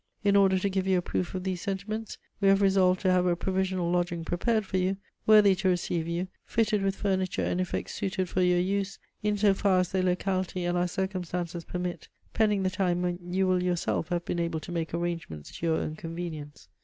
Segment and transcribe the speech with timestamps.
[0.23, 3.27] In order to give you a proof of these sentiments, we have resolved to have
[3.27, 7.93] a provisional lodging prepared for you, worthy to receive you, fitted with furniture and effects
[7.93, 12.63] suited for your use, in so far as the locality and our circumstances permit, pending
[12.63, 15.95] the time when you will yourself have been able to make arrangements to your own
[15.95, 16.67] convenience.